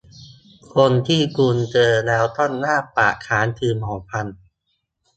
[0.75, 4.27] คนที่คุณเจอแล้วต้องอ้าปากค้าง คือหมอฟัน